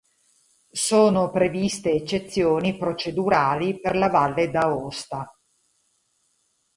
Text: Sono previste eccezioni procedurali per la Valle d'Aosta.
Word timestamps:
Sono 0.73 1.29
previste 1.29 1.91
eccezioni 1.91 2.75
procedurali 2.75 3.79
per 3.79 3.95
la 3.95 4.09
Valle 4.09 4.49
d'Aosta. 4.49 5.31